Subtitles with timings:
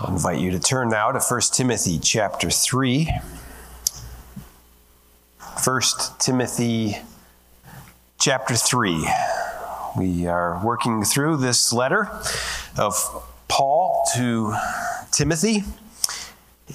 [0.00, 3.10] I'll invite you to turn now to 1 Timothy chapter 3.
[5.64, 5.80] 1
[6.20, 6.98] Timothy
[8.20, 9.08] chapter 3.
[9.96, 12.08] We are working through this letter
[12.76, 12.94] of
[13.48, 14.54] Paul to
[15.10, 15.64] Timothy,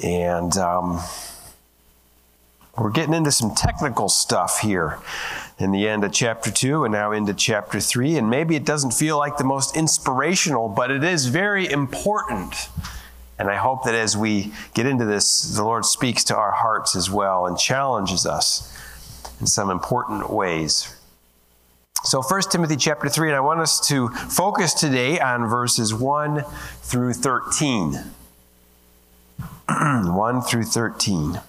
[0.04, 1.00] and um,
[2.78, 5.00] we're getting into some technical stuff here
[5.58, 8.18] in the end of chapter 2 and now into chapter 3.
[8.18, 12.68] And maybe it doesn't feel like the most inspirational, but it is very important.
[13.40, 16.96] And I hope that as we get into this, the Lord speaks to our hearts
[16.96, 18.78] as well and challenges us
[19.40, 20.96] in some important ways.
[22.04, 26.44] So 1 Timothy chapter 3, and I want us to focus today on verses 1
[26.82, 27.94] through 13.
[29.70, 31.40] 1 through 13.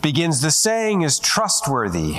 [0.00, 2.18] Begins the saying is trustworthy.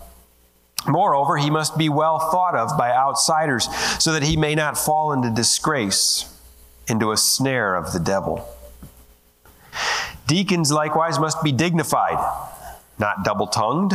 [0.87, 3.67] Moreover, he must be well thought of by outsiders
[3.99, 6.25] so that he may not fall into disgrace,
[6.87, 8.47] into a snare of the devil.
[10.27, 12.17] Deacons likewise must be dignified,
[12.97, 13.93] not double tongued,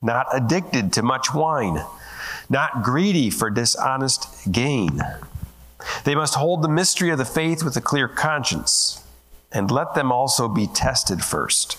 [0.00, 1.84] not addicted to much wine,
[2.48, 5.00] not greedy for dishonest gain.
[6.04, 9.04] They must hold the mystery of the faith with a clear conscience,
[9.50, 11.78] and let them also be tested first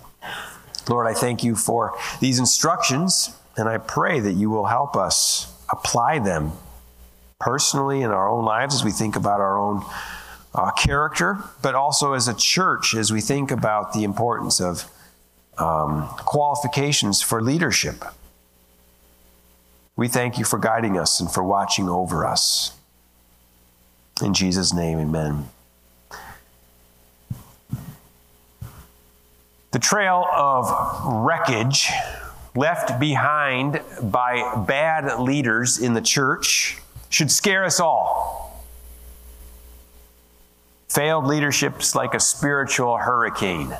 [0.91, 5.47] Lord, I thank you for these instructions, and I pray that you will help us
[5.71, 6.51] apply them
[7.39, 9.85] personally in our own lives as we think about our own
[10.53, 14.91] uh, character, but also as a church as we think about the importance of
[15.57, 18.03] um, qualifications for leadership.
[19.95, 22.73] We thank you for guiding us and for watching over us.
[24.21, 25.47] In Jesus' name, amen.
[29.71, 30.69] The trail of
[31.25, 31.89] wreckage
[32.55, 36.77] left behind by bad leaders in the church
[37.09, 38.65] should scare us all.
[40.89, 43.73] Failed leadership is like a spiritual hurricane.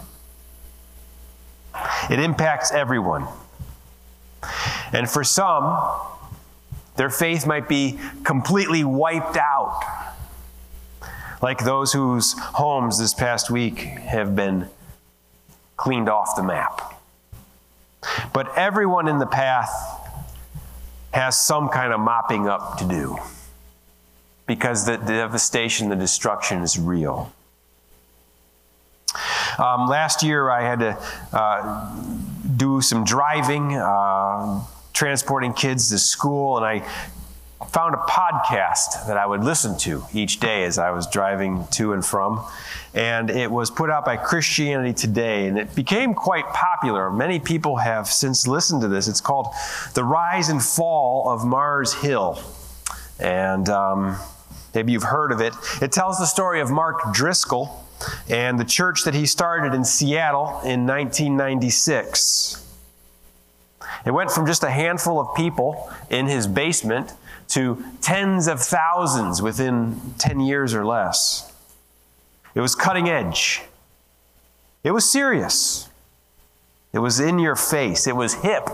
[2.10, 3.28] It impacts everyone.
[4.94, 5.78] And for some,
[6.96, 9.82] their faith might be completely wiped out,
[11.42, 14.70] like those whose homes this past week have been
[15.82, 16.94] cleaned off the map.
[18.34, 19.70] But everyone in the path
[21.12, 23.18] has some kind of mopping up to do
[24.46, 27.34] because the devastation, the destruction is real.
[29.58, 30.98] Um, last year, I had to
[31.34, 31.96] uh,
[32.58, 34.64] do some driving, uh,
[34.94, 36.88] transporting kids to school, and I
[37.72, 41.94] found a podcast that I would listen to each day as I was driving to
[41.94, 42.44] and from.
[42.94, 47.10] And it was put out by Christianity Today, and it became quite popular.
[47.10, 49.08] Many people have since listened to this.
[49.08, 49.48] It's called
[49.94, 52.44] The Rise and Fall of Mars Hill.
[53.22, 54.18] And um,
[54.76, 55.54] maybe you've heard of it.
[55.82, 57.86] It tells the story of Mark Driscoll
[58.30, 62.68] and the church that he started in Seattle in 1996.
[64.06, 67.14] It went from just a handful of people in his basement
[67.52, 71.52] to tens of thousands within 10 years or less.
[72.56, 73.62] It was cutting edge.
[74.84, 75.90] It was serious.
[76.94, 78.08] It was in your face.
[78.08, 78.70] It was hip.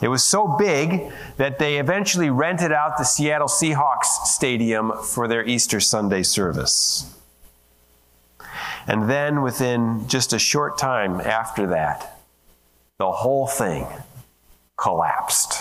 [0.00, 5.44] It was so big that they eventually rented out the Seattle Seahawks stadium for their
[5.44, 7.12] Easter Sunday service.
[8.86, 12.18] And then within just a short time after that,
[12.98, 13.86] the whole thing
[14.76, 15.51] collapsed.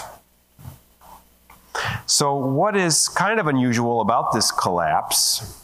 [2.11, 5.57] So, what is kind of unusual about this collapse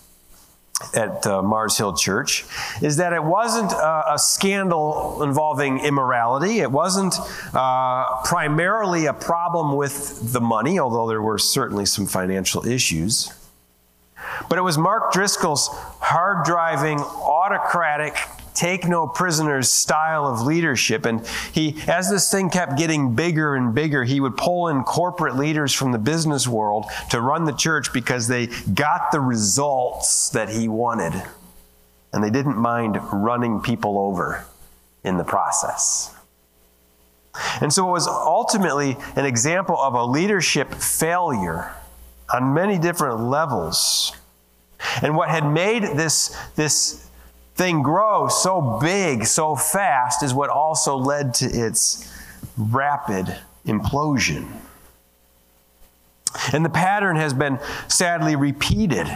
[0.96, 2.46] at uh, Mars Hill Church
[2.82, 6.60] is that it wasn't a, a scandal involving immorality.
[6.60, 7.16] It wasn't
[7.54, 13.34] uh, primarily a problem with the money, although there were certainly some financial issues.
[14.50, 15.68] But it was Mark Driscoll's
[16.00, 18.16] hard driving, autocratic,
[18.58, 21.06] take no prisoners style of leadership.
[21.06, 25.36] And he, as this thing kept getting bigger and bigger, he would pull in corporate
[25.36, 30.50] leaders from the business world to run the church because they got the results that
[30.50, 31.14] he wanted.
[32.12, 34.44] And they didn't mind running people over
[35.04, 36.14] in the process.
[37.62, 41.72] And so it was ultimately an example of a leadership failure
[42.34, 44.14] on many different levels.
[45.04, 47.07] And what had made this, this
[47.58, 52.14] thing grow so big, so fast, is what also led to its
[52.56, 54.48] rapid implosion.
[56.54, 59.08] And the pattern has been sadly repeated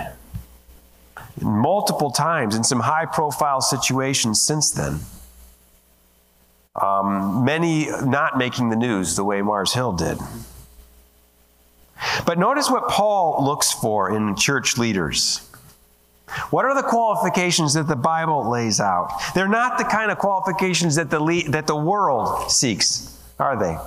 [1.40, 5.00] multiple times in some high profile situations since then.
[6.82, 10.18] Um, many not making the news the way Mars Hill did.
[12.26, 15.48] But notice what Paul looks for in church leaders.
[16.50, 19.10] What are the qualifications that the Bible lays out?
[19.36, 23.78] They're not the kind of qualifications that the, that the world seeks, are they?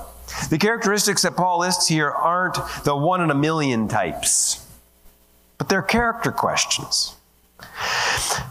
[0.50, 4.66] The characteristics that Paul lists here aren't the one in a million types,
[5.58, 7.14] but they're character questions.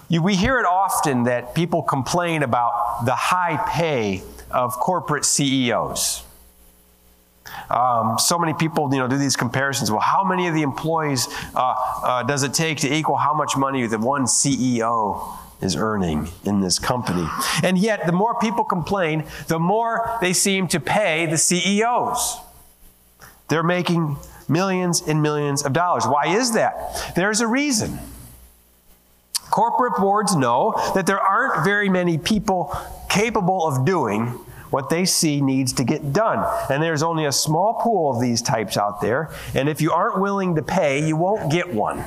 [0.10, 6.24] You, we hear it often that people complain about the high pay of corporate CEOs.
[7.69, 9.92] Um, so many people, you know, do these comparisons.
[9.92, 13.57] Well, how many of the employees uh, uh, does it take to equal how much
[13.57, 17.28] money the one CEO is earning in this company?
[17.62, 22.38] And yet, the more people complain, the more they seem to pay the CEOs.
[23.50, 24.18] They're making
[24.48, 26.06] millions and millions of dollars.
[26.06, 27.13] Why is that?
[27.16, 28.00] There's a reason.
[29.50, 32.75] Corporate boards know that there aren't very many people
[33.10, 34.39] capable of doing
[34.74, 36.44] what they see needs to get done.
[36.68, 39.30] And there's only a small pool of these types out there.
[39.54, 42.04] And if you aren't willing to pay, you won't get one.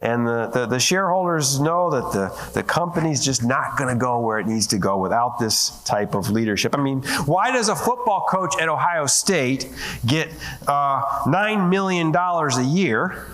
[0.00, 4.20] And the, the, the shareholders know that the, the company's just not going to go
[4.20, 6.78] where it needs to go without this type of leadership.
[6.78, 9.68] I mean, why does a football coach at Ohio State
[10.06, 10.28] get
[10.68, 13.26] uh, $9 million a year?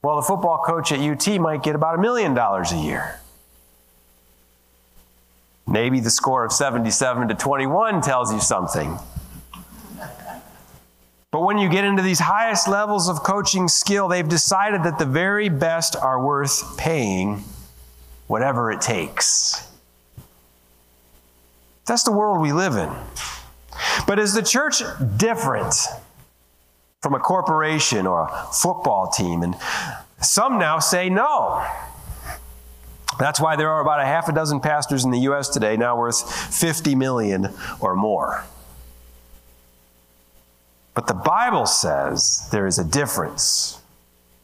[0.00, 3.20] Well, the football coach at UT might get about a million dollars a year.
[5.68, 8.98] Maybe the score of 77 to 21 tells you something.
[11.30, 15.04] But when you get into these highest levels of coaching skill, they've decided that the
[15.04, 17.44] very best are worth paying
[18.28, 19.68] whatever it takes.
[21.84, 22.90] That's the world we live in.
[24.06, 24.82] But is the church
[25.18, 25.74] different
[27.02, 29.42] from a corporation or a football team?
[29.42, 29.54] And
[30.22, 31.66] some now say no.
[33.18, 35.48] That's why there are about a half a dozen pastors in the U.S.
[35.48, 37.48] today now worth 50 million
[37.80, 38.44] or more.
[40.94, 43.80] But the Bible says there is a difference.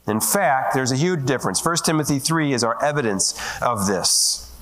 [0.07, 1.65] In fact, there's a huge difference.
[1.65, 4.53] 1 Timothy 3 is our evidence of this.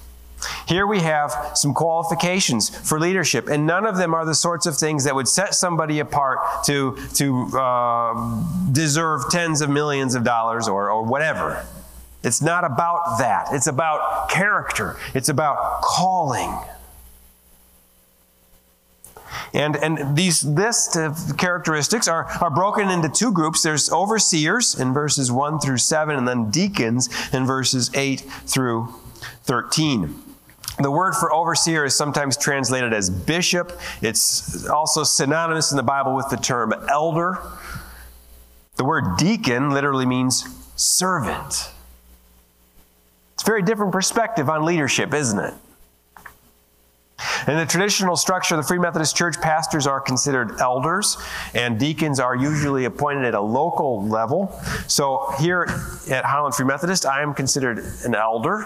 [0.66, 4.76] Here we have some qualifications for leadership, and none of them are the sorts of
[4.76, 10.68] things that would set somebody apart to, to uh, deserve tens of millions of dollars
[10.68, 11.64] or, or whatever.
[12.24, 13.48] It's not about that.
[13.52, 14.96] It's about character.
[15.14, 16.56] It's about calling.
[19.54, 23.62] And, and these list of characteristics are, are broken into two groups.
[23.62, 28.88] There's overseers in verses 1 through 7, and then deacons in verses 8 through
[29.44, 30.14] 13.
[30.78, 33.78] The word for overseer is sometimes translated as bishop.
[34.00, 37.38] It's also synonymous in the Bible with the term elder.
[38.76, 41.70] The word deacon literally means servant.
[43.42, 45.52] It's a very different perspective on leadership, isn't it?
[47.48, 51.18] In the traditional structure of the Free Methodist Church, pastors are considered elders,
[51.52, 54.56] and deacons are usually appointed at a local level.
[54.86, 55.62] So here
[56.08, 58.64] at Highland Free Methodist, I am considered an elder.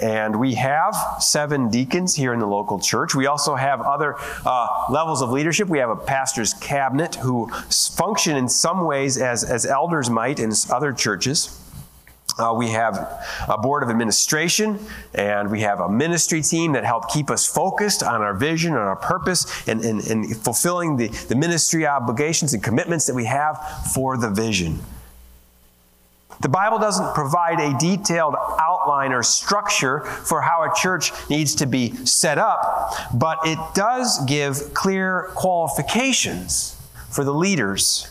[0.00, 3.16] And we have seven deacons here in the local church.
[3.16, 4.14] We also have other
[4.46, 5.66] uh, levels of leadership.
[5.66, 10.52] We have a pastor's cabinet who function in some ways as, as elders might in
[10.70, 11.60] other churches.
[12.40, 12.96] Uh, we have
[13.48, 14.78] a board of administration
[15.14, 18.80] and we have a ministry team that help keep us focused on our vision and
[18.80, 23.58] our purpose and, and, and fulfilling the, the ministry obligations and commitments that we have
[23.92, 24.78] for the vision.
[26.40, 31.54] The Bible doesn't provide a detailed outline outline or structure for how a church needs
[31.56, 36.76] to be set up, but it does give clear qualifications
[37.10, 38.10] for the leaders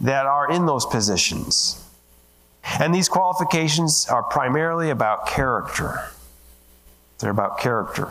[0.00, 1.82] that are in those positions.
[2.80, 6.10] And these qualifications are primarily about character.
[7.18, 8.10] They're about character.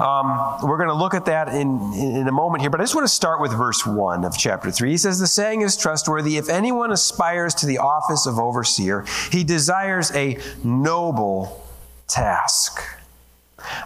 [0.00, 2.96] Um, we're going to look at that in, in a moment here, but I just
[2.96, 4.90] want to start with verse 1 of chapter 3.
[4.90, 6.36] He says, The saying is trustworthy.
[6.36, 11.64] If anyone aspires to the office of overseer, he desires a noble
[12.08, 12.82] task.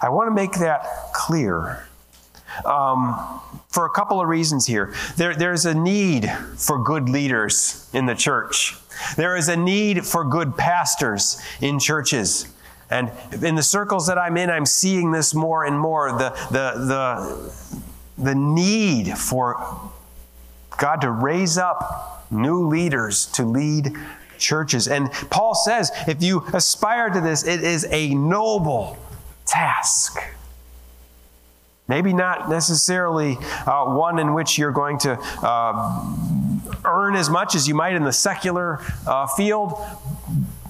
[0.00, 1.86] I want to make that clear.
[2.64, 4.94] Um, for a couple of reasons here.
[5.16, 8.74] There, there's a need for good leaders in the church.
[9.16, 12.52] There is a need for good pastors in churches.
[12.90, 17.52] And in the circles that I'm in, I'm seeing this more and more the, the,
[18.16, 19.90] the, the need for
[20.78, 23.94] God to raise up new leaders to lead
[24.38, 24.88] churches.
[24.88, 28.96] And Paul says if you aspire to this, it is a noble
[29.44, 30.18] task.
[31.88, 36.14] Maybe not necessarily uh, one in which you're going to uh,
[36.84, 39.72] earn as much as you might in the secular uh, field,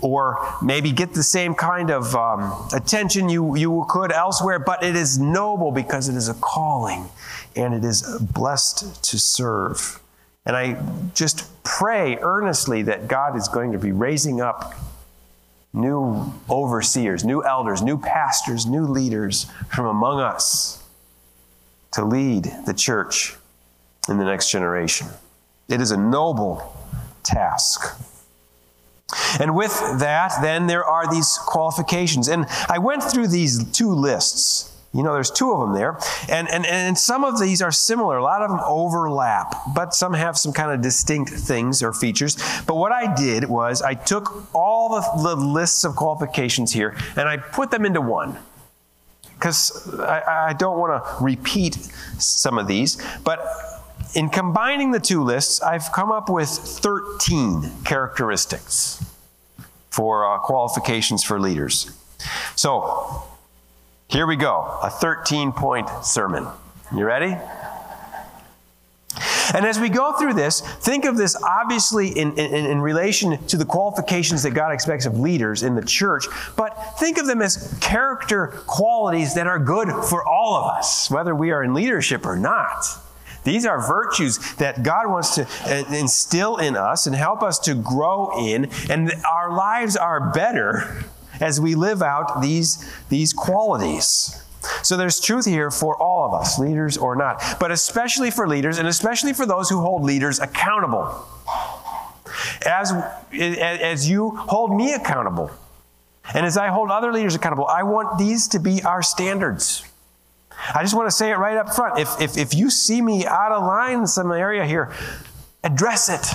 [0.01, 4.95] or maybe get the same kind of um, attention you, you could elsewhere, but it
[4.95, 7.09] is noble because it is a calling
[7.57, 10.01] and it is blessed to serve.
[10.47, 10.81] And I
[11.15, 14.73] just pray earnestly that God is going to be raising up
[15.73, 20.88] new overseers, new elders, new pastors, new leaders from among us
[21.93, 23.37] to lead the church
[24.09, 25.09] in the next generation.
[25.69, 26.77] It is a noble
[27.23, 27.99] task.
[29.41, 32.29] And with that, then there are these qualifications.
[32.29, 34.75] And I went through these two lists.
[34.95, 35.99] You know, there's two of them there.
[36.31, 38.17] And, and, and some of these are similar.
[38.17, 42.37] A lot of them overlap, but some have some kind of distinct things or features.
[42.67, 47.29] But what I did was I took all the, the lists of qualifications here and
[47.29, 48.39] I put them into one.
[49.39, 51.75] Because I, I don't want to repeat
[52.19, 53.01] some of these.
[53.25, 53.47] But
[54.15, 59.05] in combining the two lists, I've come up with 13 characteristics
[59.91, 61.91] for uh, qualifications for leaders.
[62.57, 63.25] So,
[64.09, 66.47] here we go a 13 point sermon.
[66.95, 67.37] You ready?
[69.55, 73.57] And as we go through this, think of this obviously in, in, in, relation to
[73.57, 76.27] the qualifications that God expects of leaders in the church,
[76.57, 81.35] but think of them as character qualities that are good for all of us, whether
[81.35, 82.85] we are in leadership or not.
[83.45, 87.75] These are virtues that God wants to uh, instill in us and help us to
[87.75, 91.05] grow in, and our lives are better
[91.41, 94.43] as we live out these, these qualities.
[94.83, 98.79] So there's truth here for all of us, leaders or not, but especially for leaders
[98.79, 101.25] and especially for those who hold leaders accountable.
[102.67, 102.93] As,
[103.33, 105.51] as you hold me accountable,
[106.35, 109.85] and as I hold other leaders accountable, I want these to be our standards.
[110.75, 111.99] I just want to say it right up front.
[111.99, 114.93] If, if, if you see me out of line in some area here,
[115.65, 116.27] address it,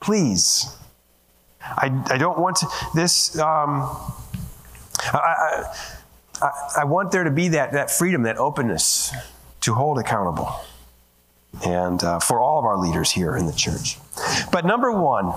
[0.00, 0.76] please.
[1.60, 2.62] I, I don't want
[2.94, 3.82] this, um,
[5.12, 5.76] I, I,
[6.40, 9.12] I want there to be that, that freedom, that openness
[9.60, 10.50] to hold accountable.
[11.64, 13.98] And uh, for all of our leaders here in the church.
[14.50, 15.32] But number one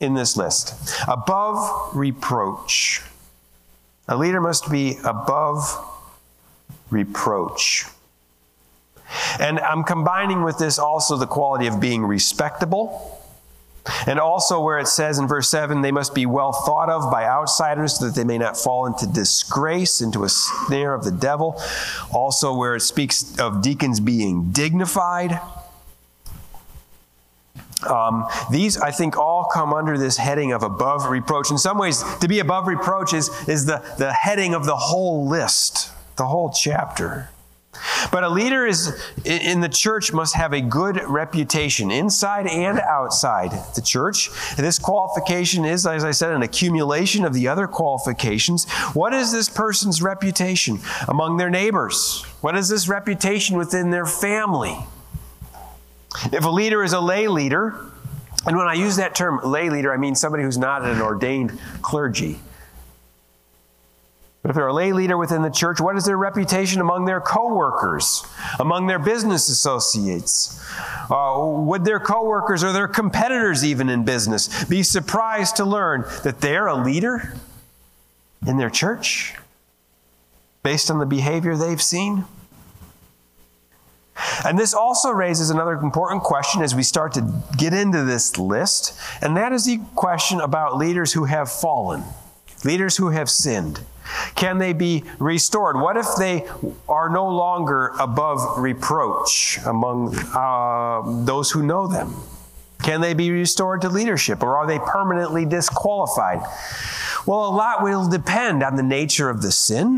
[0.00, 3.02] in this list, above reproach.
[4.08, 5.64] A leader must be above
[6.90, 7.86] reproach.
[9.40, 13.15] And I'm combining with this also the quality of being respectable.
[14.06, 17.24] And also, where it says in verse 7, they must be well thought of by
[17.24, 21.60] outsiders so that they may not fall into disgrace, into a snare of the devil.
[22.12, 25.40] Also, where it speaks of deacons being dignified.
[27.86, 31.50] Um, these, I think, all come under this heading of above reproach.
[31.50, 35.28] In some ways, to be above reproach is, is the, the heading of the whole
[35.28, 37.30] list the whole chapter.
[38.10, 43.50] But a leader is in the church must have a good reputation inside and outside
[43.74, 44.30] the church.
[44.56, 48.70] This qualification is, as I said, an accumulation of the other qualifications.
[48.92, 52.22] What is this person's reputation among their neighbors?
[52.40, 54.76] What is this reputation within their family?
[56.32, 57.78] If a leader is a lay leader,
[58.46, 61.58] and when I use that term lay leader, I mean somebody who's not an ordained
[61.82, 62.38] clergy.
[64.46, 67.20] But if they're a lay leader within the church, what is their reputation among their
[67.20, 68.24] coworkers,
[68.60, 70.64] among their business associates?
[71.10, 76.42] Uh, would their coworkers or their competitors, even in business, be surprised to learn that
[76.42, 77.34] they're a leader
[78.46, 79.34] in their church
[80.62, 82.24] based on the behavior they've seen?
[84.44, 88.96] And this also raises another important question as we start to get into this list,
[89.20, 92.04] and that is the question about leaders who have fallen,
[92.64, 93.80] leaders who have sinned.
[94.34, 95.76] Can they be restored?
[95.76, 96.46] What if they
[96.88, 102.14] are no longer above reproach among uh, those who know them?
[102.82, 106.40] Can they be restored to leadership or are they permanently disqualified?
[107.26, 109.96] Well, a lot will depend on the nature of the sin,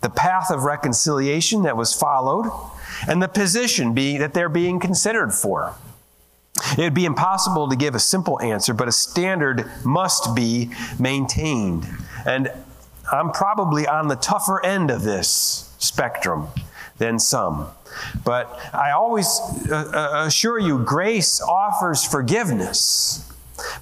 [0.00, 2.50] the path of reconciliation that was followed,
[3.06, 5.74] and the position that they're being considered for.
[6.76, 11.86] It would be impossible to give a simple answer, but a standard must be maintained.
[12.26, 12.50] And
[13.10, 16.48] I'm probably on the tougher end of this spectrum
[16.98, 17.68] than some.
[18.24, 19.26] But I always
[19.70, 23.26] uh, uh, assure you, grace offers forgiveness.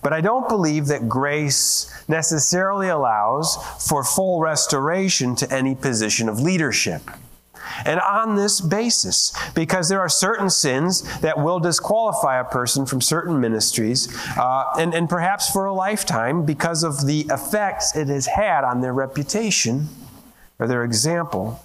[0.02, 3.56] But I don't believe that grace necessarily allows
[3.86, 7.02] for full restoration to any position of leadership.
[7.84, 13.00] And on this basis, because there are certain sins that will disqualify a person from
[13.00, 18.26] certain ministries, uh, and, and perhaps for a lifetime, because of the effects it has
[18.26, 19.88] had on their reputation
[20.58, 21.64] or their example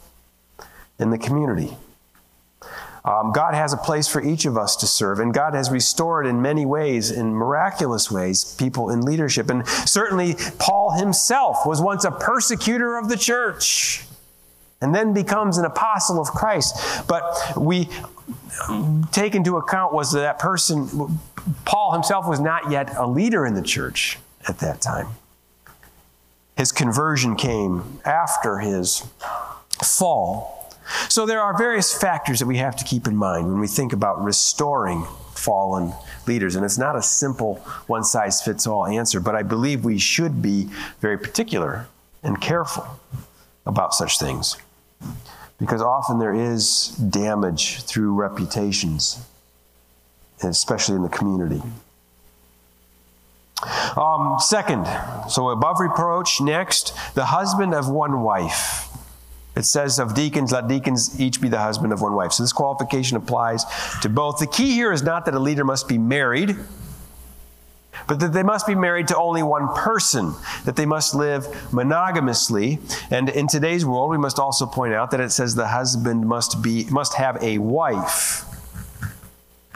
[1.00, 1.76] in the community.
[3.06, 6.26] Um, God has a place for each of us to serve, and God has restored
[6.26, 9.50] in many ways, in miraculous ways, people in leadership.
[9.50, 14.06] And certainly, Paul himself was once a persecutor of the church
[14.84, 17.08] and then becomes an apostle of Christ.
[17.08, 17.24] But
[17.58, 17.90] we
[19.12, 21.20] take into account was that, that person,
[21.66, 25.08] Paul himself was not yet a leader in the church at that time.
[26.56, 29.08] His conversion came after his
[29.84, 30.72] fall.
[31.10, 33.94] So there are various factors that we have to keep in mind when we think
[33.94, 35.94] about restoring fallen
[36.28, 36.56] leaders.
[36.56, 37.56] And it's not a simple
[37.88, 41.88] one size fits all answer, but I believe we should be very particular
[42.22, 43.00] and careful
[43.66, 44.58] about such things
[45.60, 49.20] because often there is damage through reputations,
[50.44, 51.62] especially in the community.
[53.96, 54.86] Um, second,
[55.30, 58.90] so above reproach, next, the husband of one wife.
[59.56, 62.34] It says of deacons, let deacons each be the husband of one wife.
[62.34, 63.66] So this qualification applies
[64.02, 64.40] to both.
[64.40, 66.58] The key here is not that a leader must be married
[68.08, 70.34] but that they must be married to only one person,
[70.66, 72.80] that they must live monogamously.
[73.10, 76.62] And in today's world, we must also point out that it says the husband must
[76.62, 78.46] be must have a wife,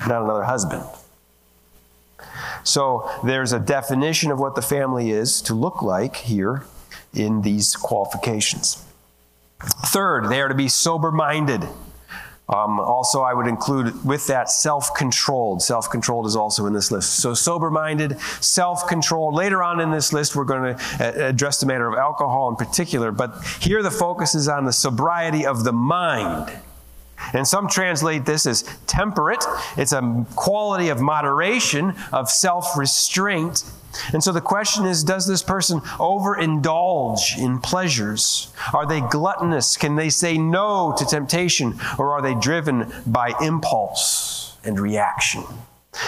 [0.07, 0.83] not another husband.
[2.63, 6.65] So there's a definition of what the family is to look like here
[7.13, 8.83] in these qualifications.
[9.85, 11.67] Third, they are to be sober minded.
[12.49, 15.61] Um, also, I would include with that self controlled.
[15.61, 17.15] Self controlled is also in this list.
[17.15, 19.33] So, sober minded, self controlled.
[19.33, 22.55] Later on in this list, we're going to uh, address the matter of alcohol in
[22.55, 26.51] particular, but here the focus is on the sobriety of the mind.
[27.33, 29.43] And some translate this as temperate.
[29.75, 33.63] It's a quality of moderation, of self restraint.
[34.13, 38.53] And so the question is Does this person overindulge in pleasures?
[38.73, 39.77] Are they gluttonous?
[39.77, 41.79] Can they say no to temptation?
[41.97, 45.43] Or are they driven by impulse and reaction?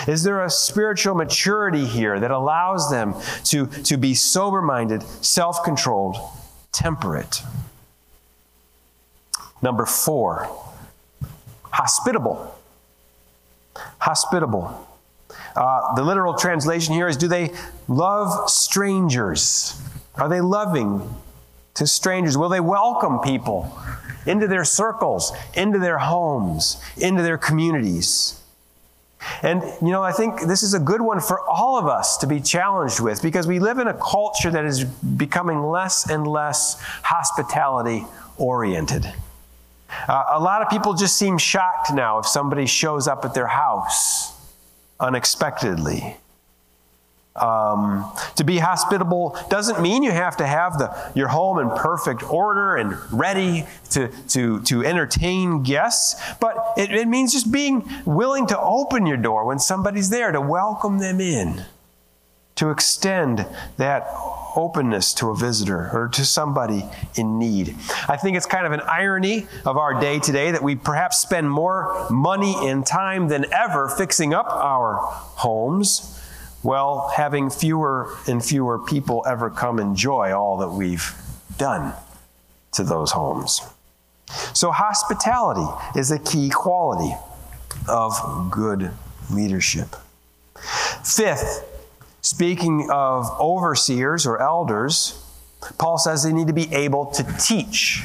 [0.08, 5.64] Is there a spiritual maturity here that allows them to, to be sober minded, self
[5.64, 6.18] controlled,
[6.72, 7.42] temperate?
[9.62, 10.48] Number four,
[11.72, 12.56] hospitable.
[14.00, 14.88] Hospitable.
[15.56, 17.54] Uh, the literal translation here is Do they
[17.88, 19.82] love strangers?
[20.16, 21.16] Are they loving
[21.76, 22.38] to strangers?
[22.38, 23.78] Will they welcome people
[24.26, 28.42] into their circles, into their homes, into their communities?
[29.42, 32.28] And, you know, I think this is a good one for all of us to
[32.28, 36.82] be challenged with because we live in a culture that is becoming less and less
[37.04, 38.06] hospitality
[38.38, 39.12] oriented.
[40.08, 43.48] Uh, a lot of people just seem shocked now if somebody shows up at their
[43.48, 44.34] house
[45.00, 46.18] unexpectedly.
[47.36, 52.22] Um, to be hospitable doesn't mean you have to have the, your home in perfect
[52.24, 58.46] order and ready to, to, to entertain guests, but it, it means just being willing
[58.48, 61.64] to open your door when somebody's there, to welcome them in,
[62.56, 63.46] to extend
[63.78, 64.12] that
[64.56, 66.86] openness to a visitor or to somebody
[67.16, 67.76] in need.
[68.08, 71.50] I think it's kind of an irony of our day today that we perhaps spend
[71.50, 76.16] more money and time than ever fixing up our homes
[76.62, 81.14] while having fewer and fewer people ever come enjoy all that we've
[81.58, 81.94] done
[82.74, 83.62] to those homes.
[84.54, 85.66] So, hospitality
[85.98, 87.16] is a key quality
[87.88, 88.92] of good
[89.32, 89.96] leadership.
[91.04, 91.66] Fifth,
[92.22, 95.24] Speaking of overseers or elders,
[95.78, 98.04] Paul says they need to be able to teach.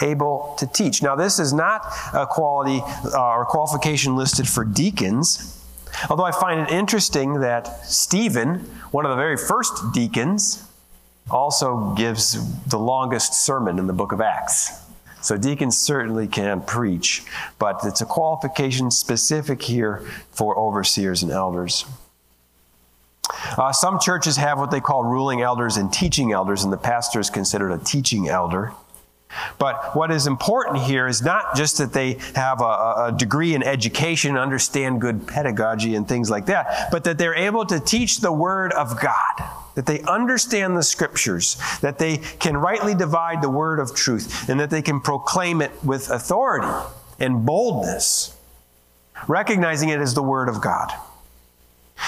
[0.00, 1.02] able to teach.
[1.02, 1.84] Now, this is not
[2.14, 2.80] a quality
[3.12, 5.62] uh, or qualification listed for deacons,
[6.08, 8.60] although I find it interesting that Stephen,
[8.90, 10.66] one of the very first deacons,
[11.30, 14.80] also gives the longest sermon in the book of Acts.
[15.20, 17.22] So deacons certainly can preach,
[17.58, 21.84] but it's a qualification specific here for overseers and elders.
[23.56, 27.20] Uh, some churches have what they call ruling elders and teaching elders, and the pastor
[27.20, 28.72] is considered a teaching elder.
[29.58, 33.62] But what is important here is not just that they have a, a, degree in
[33.62, 38.32] education, understand good pedagogy and things like that, but that they're able to teach the
[38.32, 43.78] Word of God, that they understand the Scriptures, that they can rightly divide the Word
[43.78, 46.68] of truth, and that they can proclaim it with authority
[47.18, 48.36] and boldness,
[49.28, 50.92] recognizing it as the Word of God.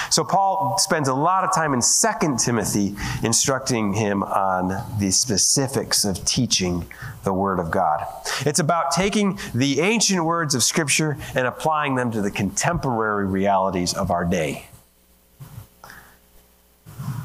[0.09, 6.05] So Paul spends a lot of time in 2 Timothy instructing him on the specifics
[6.05, 6.85] of teaching
[7.23, 8.05] the Word of God.
[8.41, 13.93] It's about taking the ancient words of Scripture and applying them to the contemporary realities
[13.93, 14.67] of our day.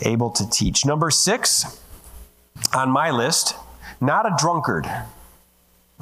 [0.02, 0.86] Able to teach.
[0.86, 1.80] Number six
[2.74, 3.54] on my list,
[4.00, 4.90] not a drunkard,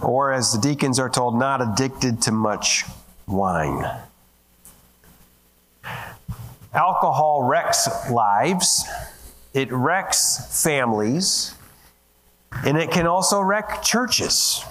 [0.00, 2.84] or as the deacons are told, not addicted to much
[3.26, 3.84] wine.
[6.74, 8.84] Alcohol wrecks lives,
[9.54, 11.54] it wrecks families,
[12.64, 14.64] and it can also wreck churches.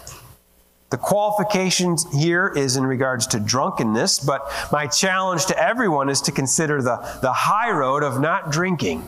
[0.90, 6.32] The qualification here is in regards to drunkenness, but my challenge to everyone is to
[6.32, 9.04] consider the, the high road of not drinking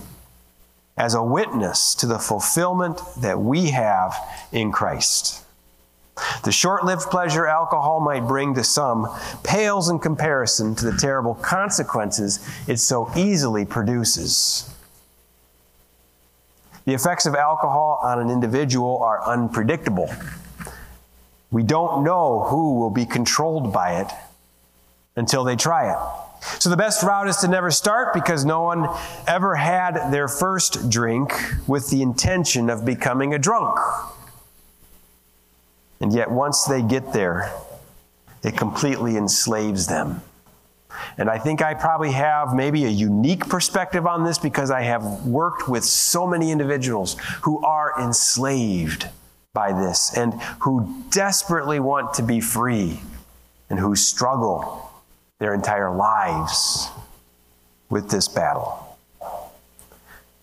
[0.97, 4.13] as a witness to the fulfillment that we have
[4.51, 5.45] in Christ.
[6.43, 9.07] The short lived pleasure alcohol might bring to some
[9.43, 14.69] pales in comparison to the terrible consequences it so easily produces.
[16.85, 20.09] The effects of alcohol on an individual are unpredictable.
[21.51, 24.11] We don't know who will be controlled by it
[25.15, 25.97] until they try it.
[26.59, 28.87] So the best route is to never start because no one
[29.27, 31.33] ever had their first drink
[31.67, 33.77] with the intention of becoming a drunk.
[36.01, 37.51] And yet, once they get there,
[38.43, 40.21] it completely enslaves them.
[41.17, 45.25] And I think I probably have maybe a unique perspective on this because I have
[45.25, 49.07] worked with so many individuals who are enslaved
[49.53, 53.01] by this and who desperately want to be free
[53.69, 54.89] and who struggle
[55.39, 56.89] their entire lives
[57.89, 58.97] with this battle.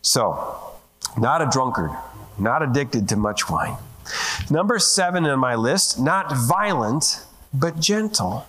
[0.03, 0.59] So,
[1.19, 1.90] not a drunkard,
[2.38, 3.77] not addicted to much wine.
[4.51, 8.47] Number seven on my list, not violent, but gentle.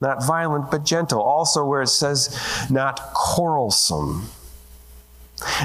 [0.00, 1.22] Not violent, but gentle.
[1.22, 2.38] Also, where it says
[2.70, 4.28] not quarrelsome.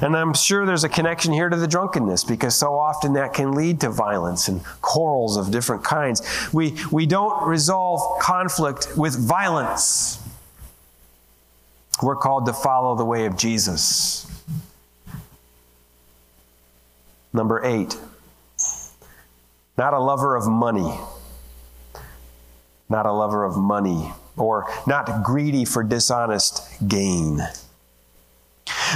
[0.02, 3.54] And I'm sure there's a connection here to the drunkenness because so often that can
[3.54, 6.21] lead to violence and quarrels of different kinds.
[6.54, 10.21] We, we don't resolve conflict with violence.
[12.04, 14.28] We're called to follow the way of Jesus.
[17.34, 17.97] Number eight,
[19.82, 20.96] not a lover of money.
[22.88, 27.39] Not a lover of money, or not greedy for dishonest gain.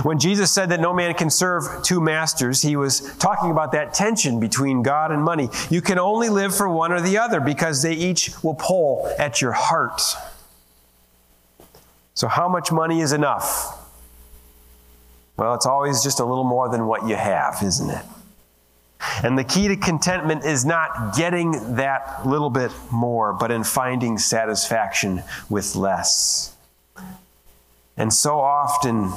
[0.04, 3.95] When Jesus said that no man can serve two masters, he was talking about that
[3.95, 5.50] tension between God and money.
[5.71, 9.41] You can only live for one or the other because they each will pull at
[9.41, 10.04] your heart.
[12.13, 13.76] So, how much money is enough?
[15.36, 18.06] Well, it's always just a little more than what you have, isn't it?
[19.23, 24.17] And the key to contentment is not getting that little bit more, but in finding
[24.17, 26.55] satisfaction with less.
[27.97, 29.12] And so often,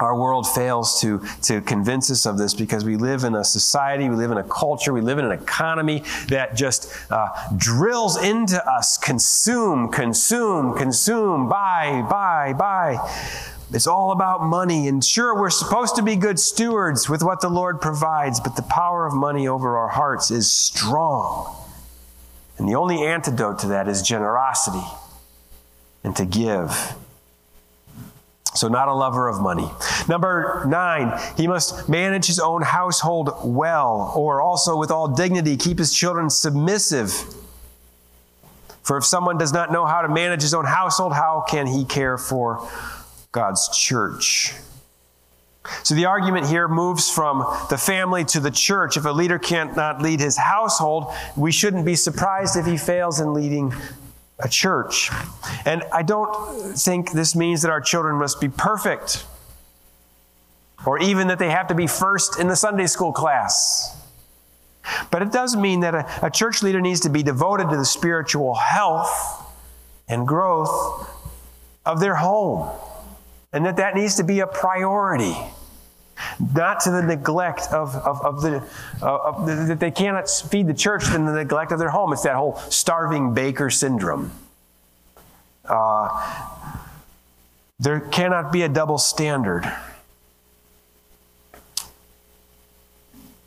[0.00, 4.08] our world fails to, to convince us of this because we live in a society,
[4.08, 8.64] we live in a culture, we live in an economy that just uh, drills into
[8.68, 13.53] us consume, consume, consume, buy, buy, buy.
[13.72, 14.88] It's all about money.
[14.88, 18.62] And sure, we're supposed to be good stewards with what the Lord provides, but the
[18.62, 21.56] power of money over our hearts is strong.
[22.58, 24.86] And the only antidote to that is generosity
[26.04, 26.94] and to give.
[28.54, 29.68] So, not a lover of money.
[30.08, 35.78] Number nine, he must manage his own household well, or also with all dignity, keep
[35.78, 37.12] his children submissive.
[38.84, 41.84] For if someone does not know how to manage his own household, how can he
[41.84, 42.68] care for
[43.34, 44.54] God's church.
[45.82, 48.96] So the argument here moves from the family to the church.
[48.96, 53.34] If a leader cannot lead his household, we shouldn't be surprised if he fails in
[53.34, 53.74] leading
[54.38, 55.10] a church.
[55.64, 59.26] And I don't think this means that our children must be perfect
[60.86, 64.00] or even that they have to be first in the Sunday school class.
[65.10, 67.84] But it does mean that a, a church leader needs to be devoted to the
[67.84, 69.42] spiritual health
[70.08, 71.10] and growth
[71.86, 72.70] of their home,
[73.54, 75.34] and that that needs to be a priority
[76.54, 78.62] not to the neglect of, of, of the,
[79.00, 82.12] uh, of the, that they cannot feed the church than the neglect of their home.
[82.12, 84.32] It's that whole starving baker syndrome.
[85.64, 86.08] Uh,
[87.78, 89.70] there cannot be a double standard.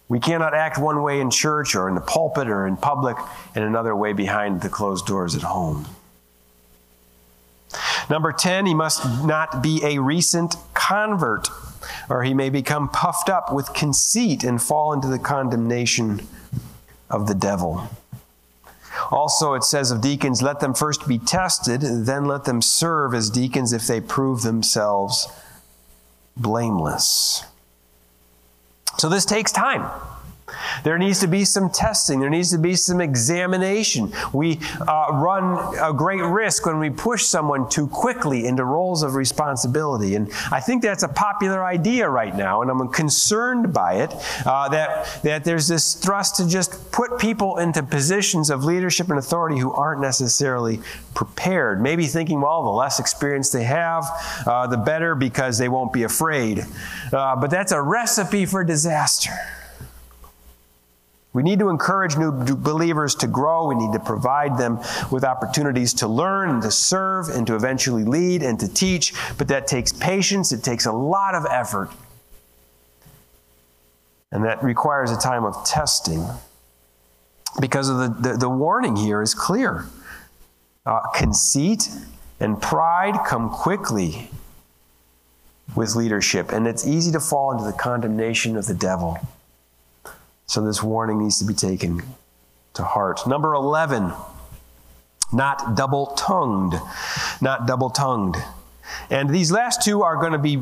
[0.09, 3.17] We cannot act one way in church or in the pulpit or in public
[3.55, 5.85] and another way behind the closed doors at home.
[8.09, 11.49] Number 10, he must not be a recent convert,
[12.09, 16.25] or he may become puffed up with conceit and fall into the condemnation
[17.09, 17.89] of the devil.
[19.11, 23.29] Also, it says of deacons, let them first be tested, then let them serve as
[23.29, 25.27] deacons if they prove themselves
[26.35, 27.43] blameless.
[28.97, 29.89] So, this takes time.
[30.83, 32.19] There needs to be some testing.
[32.19, 34.13] There needs to be some examination.
[34.31, 39.15] We uh, run a great risk when we push someone too quickly into roles of
[39.15, 40.15] responsibility.
[40.15, 44.13] And I think that's a popular idea right now, and I'm concerned by it
[44.45, 49.19] uh, that, that there's this thrust to just put people into positions of leadership and
[49.19, 50.79] authority who aren't necessarily
[51.13, 51.81] prepared.
[51.81, 54.05] Maybe thinking, well, the less experience they have,
[54.45, 56.65] uh, the better because they won't be afraid.
[57.11, 59.33] Uh, but that's a recipe for disaster.
[61.37, 63.67] We need to encourage new believers to grow.
[63.67, 64.79] We need to provide them
[65.11, 69.13] with opportunities to learn and to serve and to eventually lead and to teach.
[69.37, 71.91] But that takes patience, it takes a lot of effort.
[74.31, 76.25] And that requires a time of testing.
[77.61, 79.85] Because of the, the, the warning here is clear.
[80.87, 81.87] Uh, conceit
[82.39, 84.31] and pride come quickly
[85.75, 89.19] with leadership, and it's easy to fall into the condemnation of the devil.
[90.47, 92.01] So this warning needs to be taken
[92.73, 93.27] to heart.
[93.27, 94.13] Number 11,
[95.33, 96.75] not double tongued.
[97.41, 98.37] Not double tongued.
[99.09, 100.61] And these last two are going to be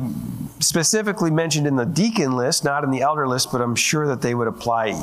[0.58, 4.22] specifically mentioned in the deacon list, not in the elder list, but I'm sure that
[4.22, 5.00] they would apply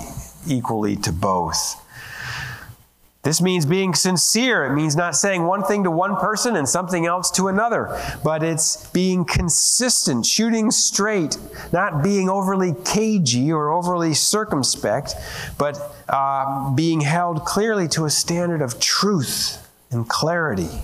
[0.47, 1.79] equally to both.
[3.23, 4.65] This means being sincere.
[4.65, 8.43] It means not saying one thing to one person and something else to another, but
[8.43, 11.37] it's being consistent, shooting straight,
[11.71, 15.15] not being overly cagey or overly circumspect,
[15.57, 20.83] but uh, being held clearly to a standard of truth and clarity.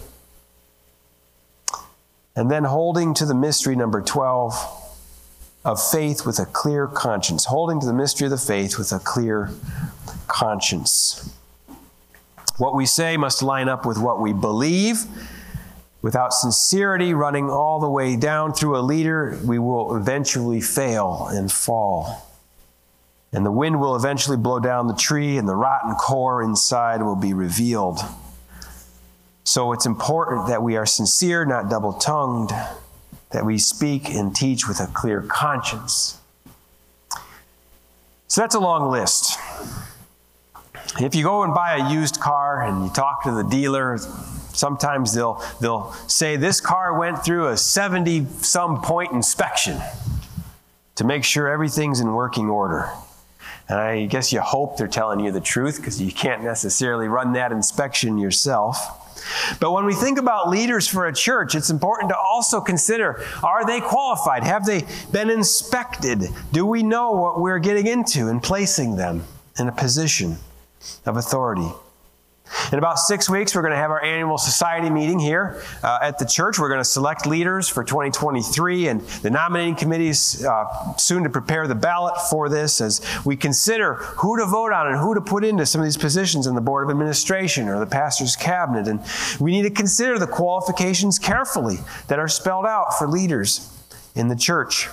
[2.37, 4.53] And then holding to the mystery, number 12,
[5.65, 7.43] of faith with a clear conscience.
[7.43, 9.49] Holding to the mystery of the faith with a clear
[10.27, 11.35] conscience.
[12.59, 15.05] What we say must line up with what we believe.
[16.01, 21.49] Without sincerity running all the way down through a leader, we will eventually fail and
[21.49, 22.29] fall.
[23.31, 27.15] And the wind will eventually blow down the tree, and the rotten core inside will
[27.15, 27.99] be revealed.
[29.45, 32.51] So it's important that we are sincere, not double tongued,
[33.31, 36.19] that we speak and teach with a clear conscience.
[38.27, 39.39] So that's a long list.
[40.97, 43.97] If you go and buy a used car and you talk to the dealer,
[44.53, 49.79] sometimes they'll, they'll say this car went through a 70 some point inspection
[50.95, 52.89] to make sure everything's in working order.
[53.69, 57.33] And I guess you hope they're telling you the truth because you can't necessarily run
[57.33, 59.05] that inspection yourself.
[59.59, 63.65] But when we think about leaders for a church, it's important to also consider are
[63.65, 64.43] they qualified?
[64.43, 66.23] Have they been inspected?
[66.51, 69.23] Do we know what we're getting into and placing them
[69.59, 70.37] in a position?
[71.05, 71.69] Of authority.
[72.71, 76.17] In about six weeks, we're going to have our annual society meeting here uh, at
[76.17, 76.57] the church.
[76.57, 81.67] We're going to select leaders for 2023, and the nominating committees uh, soon to prepare
[81.67, 85.43] the ballot for this as we consider who to vote on and who to put
[85.43, 88.87] into some of these positions in the Board of Administration or the pastor's cabinet.
[88.87, 88.99] And
[89.39, 93.75] we need to consider the qualifications carefully that are spelled out for leaders
[94.15, 94.89] in the church.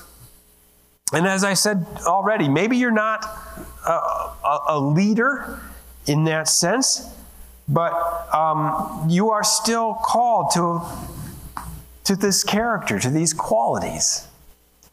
[1.12, 3.24] And as I said already, maybe you're not
[3.86, 5.60] a, a, a leader
[6.06, 7.08] in that sense,
[7.68, 7.92] but
[8.34, 10.82] um, you are still called to,
[12.04, 14.26] to this character, to these qualities.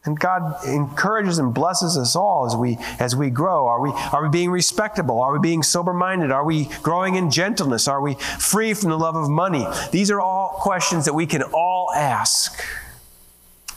[0.06, 3.66] And God encourages and blesses us all as we as we grow.
[3.66, 5.22] Are we are we being respectable?
[5.22, 6.30] Are we being sober-minded?
[6.30, 7.88] Are we growing in gentleness?
[7.88, 9.66] Are we free from the love of money?
[9.92, 12.62] These are all questions that we can all ask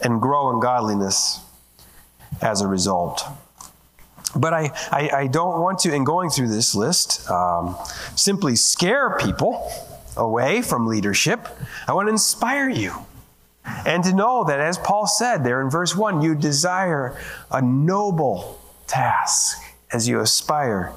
[0.02, 1.40] and grow in godliness
[2.42, 3.24] as a result.
[4.38, 7.76] But I, I, I, don't want to, in going through this list, um,
[8.16, 9.72] simply scare people
[10.16, 11.48] away from leadership.
[11.88, 12.94] I want to inspire you.
[13.86, 17.20] And to know that, as Paul said there in verse 1, you desire
[17.52, 19.62] a noble task.
[19.92, 20.92] as you aspire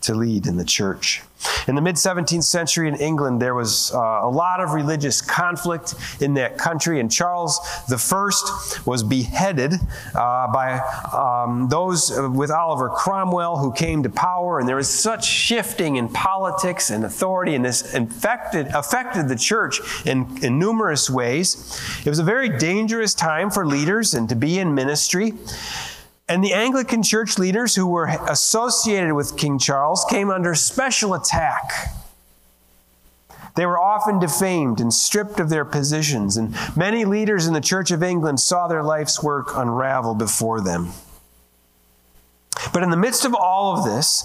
[0.00, 1.22] to lead in the church.
[1.68, 5.94] In the mid 17th century in England, there was uh, a lot of religious conflict
[6.20, 9.74] in that country, and Charles I was beheaded
[10.14, 10.78] uh, by
[11.12, 16.08] um, those with Oliver Cromwell who came to power, and there was such shifting in
[16.08, 21.80] politics and authority, and this infected, affected the church in, in numerous ways.
[22.04, 25.34] It was a very dangerous time for leaders and to be in ministry.
[26.28, 31.92] And the Anglican church leaders who were associated with King Charles came under special attack.
[33.54, 37.90] They were often defamed and stripped of their positions, and many leaders in the Church
[37.90, 40.92] of England saw their life's work unravel before them.
[42.72, 44.24] But in the midst of all of this,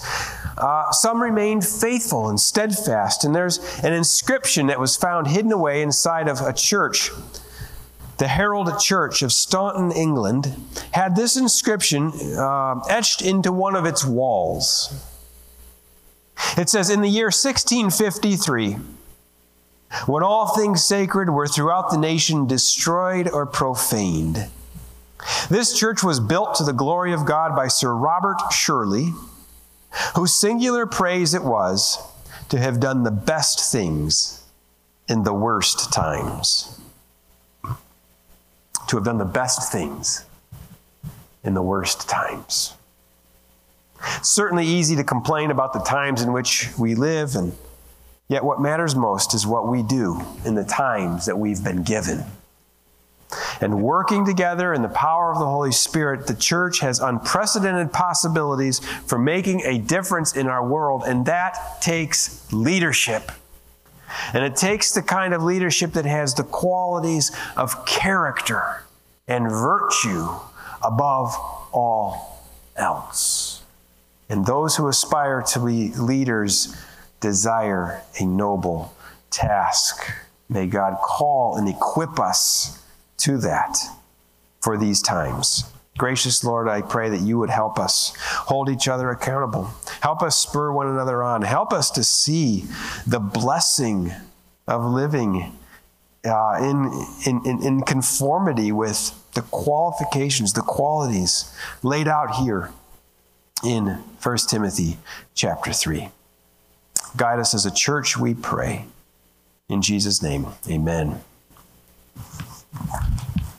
[0.58, 5.82] uh, some remained faithful and steadfast, and there's an inscription that was found hidden away
[5.82, 7.12] inside of a church
[8.18, 10.56] the Harold Church of Staunton, England,
[10.92, 14.94] had this inscription uh, etched into one of its walls.
[16.58, 18.78] It says, In the year 1653,
[20.06, 24.48] when all things sacred were throughout the nation destroyed or profaned,
[25.50, 29.14] this church was built to the glory of God by Sir Robert Shirley,
[30.16, 32.00] whose singular praise it was
[32.50, 34.44] to have done the best things
[35.08, 36.80] in the worst times
[38.88, 40.26] to have done the best things
[41.44, 42.74] in the worst times.
[44.22, 47.54] Certainly easy to complain about the times in which we live, and
[48.28, 52.24] yet what matters most is what we do in the times that we've been given.
[53.60, 58.80] And working together in the power of the Holy Spirit, the church has unprecedented possibilities
[58.80, 63.32] for making a difference in our world, and that takes leadership.
[64.34, 68.84] And it takes the kind of leadership that has the qualities of character
[69.28, 70.28] and virtue
[70.84, 71.36] above
[71.72, 72.44] all
[72.76, 73.64] else.
[74.30, 76.76] And those who aspire to be leaders
[77.20, 78.94] desire a noble
[79.30, 80.12] task.
[80.50, 82.84] May God call and equip us
[83.20, 83.78] to that
[84.62, 85.66] for these times.
[85.98, 89.72] Gracious Lord, I pray that you would help us hold each other accountable.
[90.02, 91.42] Help us spur one another on.
[91.42, 92.66] Help us to see
[93.06, 94.12] the blessing
[94.68, 95.58] of living
[96.26, 102.72] uh, in, in, in conformity with the qualifications, the qualities laid out here
[103.64, 103.88] in
[104.22, 104.98] 1 Timothy
[105.36, 106.10] chapter 3.
[107.16, 108.86] Guide us as a church, we pray.
[109.70, 111.22] In Jesus' name, amen.